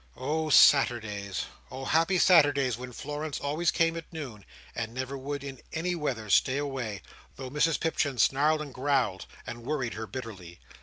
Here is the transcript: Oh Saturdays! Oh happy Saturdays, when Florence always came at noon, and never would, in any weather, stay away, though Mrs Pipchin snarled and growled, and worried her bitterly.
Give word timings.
Oh 0.17 0.49
Saturdays! 0.49 1.45
Oh 1.69 1.85
happy 1.85 2.17
Saturdays, 2.17 2.75
when 2.75 2.91
Florence 2.91 3.39
always 3.39 3.69
came 3.69 3.95
at 3.95 4.11
noon, 4.11 4.45
and 4.73 4.95
never 4.95 5.15
would, 5.15 5.43
in 5.43 5.61
any 5.73 5.93
weather, 5.93 6.27
stay 6.31 6.57
away, 6.57 7.03
though 7.35 7.51
Mrs 7.51 7.79
Pipchin 7.79 8.17
snarled 8.17 8.63
and 8.63 8.73
growled, 8.73 9.27
and 9.45 9.61
worried 9.63 9.93
her 9.93 10.07
bitterly. 10.07 10.59